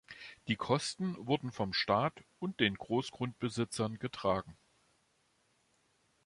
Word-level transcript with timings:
Die 0.47 0.55
Kosten 0.55 1.15
wurden 1.27 1.51
vom 1.51 1.73
Staat 1.73 2.23
und 2.39 2.59
den 2.59 2.73
Großgrundbesitzern 2.73 3.99
getragen. 3.99 4.57